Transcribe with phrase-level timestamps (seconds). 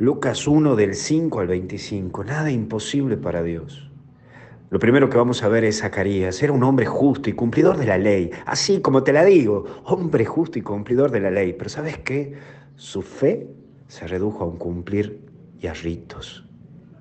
[0.00, 2.22] Lucas 1 del 5 al 25.
[2.22, 3.90] Nada imposible para Dios.
[4.70, 6.40] Lo primero que vamos a ver es Zacarías.
[6.40, 8.30] Era un hombre justo y cumplidor de la ley.
[8.46, 11.52] Así como te la digo, hombre justo y cumplidor de la ley.
[11.52, 12.34] Pero ¿sabes qué?
[12.76, 13.48] Su fe
[13.88, 15.18] se redujo a un cumplir
[15.60, 16.47] y a ritos.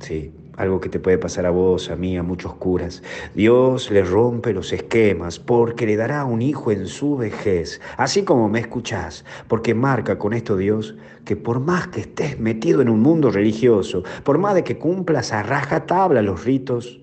[0.00, 3.02] Sí, algo que te puede pasar a vos, a mí, a muchos curas.
[3.34, 8.48] Dios le rompe los esquemas porque le dará un hijo en su vejez, así como
[8.48, 13.00] me escuchás, porque marca con esto Dios que por más que estés metido en un
[13.00, 17.00] mundo religioso, por más de que cumplas a rajatabla los ritos,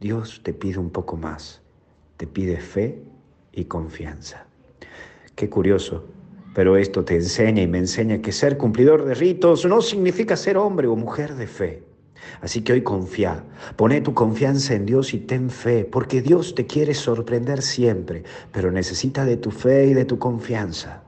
[0.00, 1.60] Dios te pide un poco más,
[2.16, 3.02] te pide fe
[3.52, 4.46] y confianza.
[5.34, 6.06] Qué curioso,
[6.54, 10.56] pero esto te enseña y me enseña que ser cumplidor de ritos no significa ser
[10.56, 11.87] hombre o mujer de fe.
[12.40, 13.44] Así que hoy confía,
[13.76, 18.22] pone tu confianza en Dios y ten fe, porque Dios te quiere sorprender siempre,
[18.52, 21.02] pero necesita de tu fe y de tu confianza.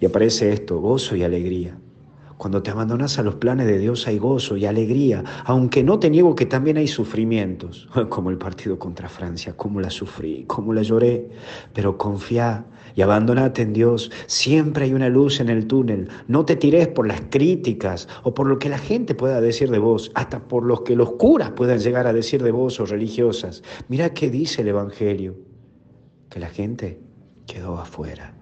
[0.00, 1.76] Y aparece esto, gozo y alegría.
[2.44, 6.10] Cuando te abandonas a los planes de Dios hay gozo y alegría, aunque no te
[6.10, 10.82] niego que también hay sufrimientos, como el partido contra Francia, cómo la sufrí, cómo la
[10.82, 11.30] lloré,
[11.72, 14.10] pero confía y abandonate en Dios.
[14.26, 16.10] Siempre hay una luz en el túnel.
[16.28, 19.78] No te tires por las críticas o por lo que la gente pueda decir de
[19.78, 23.62] vos, hasta por lo que los curas puedan llegar a decir de vos o religiosas.
[23.88, 25.34] Mira qué dice el Evangelio,
[26.28, 27.00] que la gente
[27.46, 28.34] quedó afuera.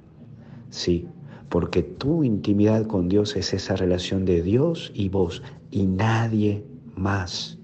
[0.71, 1.07] Sí,
[1.53, 6.65] porque tu intimidad con Dios es esa relación de Dios y vos y nadie
[6.97, 7.59] más.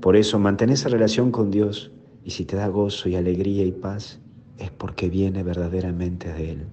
[0.00, 1.92] Por eso mantén esa relación con Dios
[2.24, 4.18] y si te da gozo y alegría y paz,
[4.58, 6.66] es porque viene verdaderamente de Él.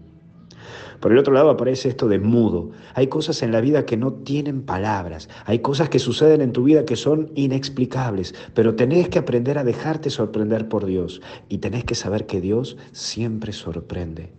[0.99, 2.71] Por el otro lado aparece esto de mudo.
[2.95, 5.29] Hay cosas en la vida que no tienen palabras.
[5.45, 8.33] Hay cosas que suceden en tu vida que son inexplicables.
[8.55, 11.21] Pero tenés que aprender a dejarte sorprender por Dios.
[11.47, 14.38] Y tenés que saber que Dios siempre sorprende.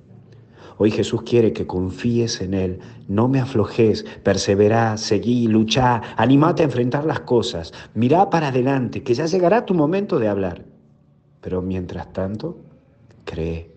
[0.83, 6.64] Hoy Jesús quiere que confíes en Él, no me aflojes, perseverá, seguí, luchá, animate a
[6.64, 10.64] enfrentar las cosas, mirá para adelante, que ya llegará tu momento de hablar.
[11.42, 12.56] Pero mientras tanto,
[13.27, 13.77] cree.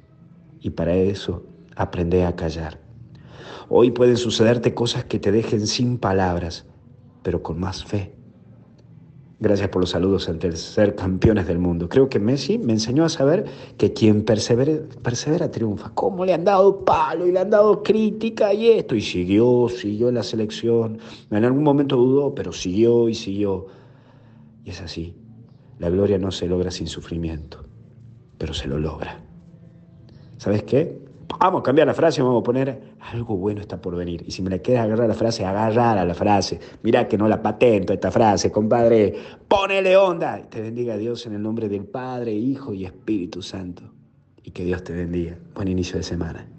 [0.61, 1.43] Y para eso,
[1.75, 2.79] aprende a callar.
[3.67, 6.65] Hoy pueden sucederte cosas que te dejen sin palabras,
[7.21, 8.13] pero con más fe.
[9.39, 11.89] Gracias por los saludos ante ser campeones del mundo.
[11.89, 13.45] Creo que Messi me enseñó a saber
[13.77, 15.91] que quien persevera triunfa.
[15.93, 18.95] ¿Cómo le han dado palo y le han dado crítica y esto?
[18.95, 20.99] Y siguió, siguió en la selección.
[21.29, 23.65] En algún momento dudó, pero siguió y siguió.
[24.63, 25.13] Y es así.
[25.79, 27.65] La gloria no se logra sin sufrimiento,
[28.37, 29.19] pero se lo logra.
[30.37, 31.03] ¿Sabes qué?
[31.39, 34.23] Vamos a cambiar la frase, vamos a poner algo bueno está por venir.
[34.25, 36.59] Y si me le quieres agarrar la frase, agarrar a la frase.
[36.83, 39.13] Mira que no la patento esta frase, compadre.
[39.47, 40.41] Ponele onda.
[40.49, 43.83] Te bendiga Dios en el nombre del Padre, Hijo y Espíritu Santo.
[44.43, 45.37] Y que Dios te bendiga.
[45.53, 46.47] Buen inicio de semana.